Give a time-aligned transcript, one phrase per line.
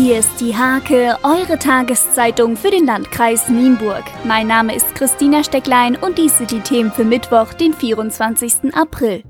[0.00, 4.04] Hier ist die Hake, eure Tageszeitung für den Landkreis Nienburg.
[4.22, 8.72] Mein Name ist Christina Stecklein und dies sind die Themen für Mittwoch, den 24.
[8.74, 9.24] April.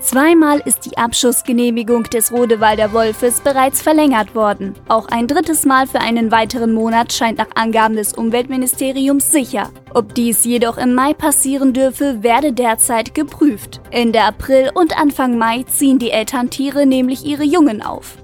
[0.00, 4.74] Zweimal ist die Abschussgenehmigung des Rodewalder Wolfes bereits verlängert worden.
[4.86, 9.70] Auch ein drittes Mal für einen weiteren Monat scheint nach Angaben des Umweltministeriums sicher.
[9.92, 13.80] Ob dies jedoch im Mai passieren dürfe, werde derzeit geprüft.
[13.90, 18.18] Ende April und Anfang Mai ziehen die Elterntiere nämlich ihre Jungen auf.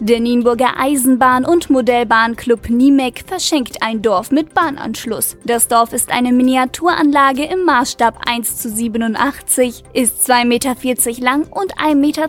[0.00, 5.36] Der Nienburger Eisenbahn- und Modellbahnclub Niemek verschenkt ein Dorf mit Bahnanschluss.
[5.44, 10.74] Das Dorf ist eine Miniaturanlage im Maßstab 1 zu 87, ist 2,40 Meter
[11.20, 12.28] lang und 1,20 Meter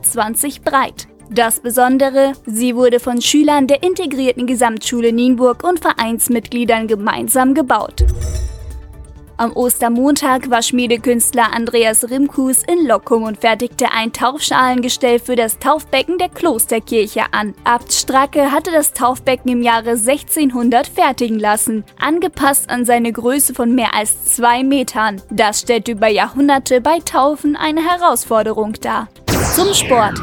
[0.64, 1.08] breit.
[1.30, 8.04] Das Besondere, sie wurde von Schülern der integrierten Gesamtschule Nienburg und Vereinsmitgliedern gemeinsam gebaut.
[9.40, 16.18] Am Ostermontag war Schmiedekünstler Andreas Rimkus in Lockum und fertigte ein Taufschalengestell für das Taufbecken
[16.18, 17.56] der Klosterkirche an.
[17.64, 23.74] Abt Stracke hatte das Taufbecken im Jahre 1600 fertigen lassen, angepasst an seine Größe von
[23.74, 25.22] mehr als zwei Metern.
[25.30, 29.08] Das stellt über Jahrhunderte bei Taufen eine Herausforderung dar.
[29.56, 30.20] Zum Sport.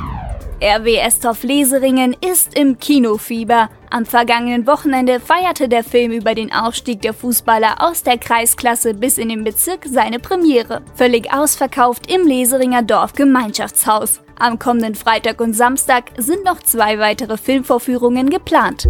[0.62, 3.70] RW Estorf Leseringen ist im Kinofieber.
[3.90, 9.18] Am vergangenen Wochenende feierte der Film über den Aufstieg der Fußballer aus der Kreisklasse bis
[9.18, 10.82] in den Bezirk seine Premiere.
[10.94, 14.20] Völlig ausverkauft im Leseringer Dorfgemeinschaftshaus.
[14.38, 18.88] Am kommenden Freitag und Samstag sind noch zwei weitere Filmvorführungen geplant.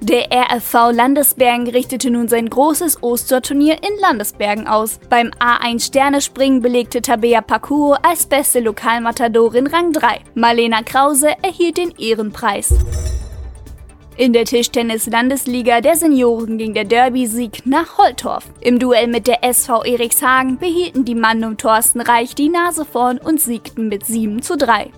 [0.00, 5.00] Der RFV Landesbergen richtete nun sein großes Osterturnier in Landesbergen aus.
[5.08, 10.20] Beim A1 Sternespringen belegte Tabea Pakuo als beste Lokalmatadorin Rang 3.
[10.34, 12.74] Marlena Krause erhielt den Ehrenpreis.
[14.18, 18.46] In der Tischtennis-Landesliga der Senioren ging der Derby-Sieg nach Holtorf.
[18.60, 23.18] Im Duell mit der SV Erikshagen behielten die Mann um Thorsten Reich die Nase vorn
[23.18, 24.90] und siegten mit 7 zu 3.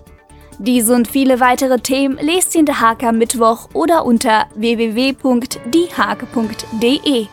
[0.57, 7.27] Diese und viele weitere Themen lest ihr in der Hake am Mittwoch oder unter www.diehake.de.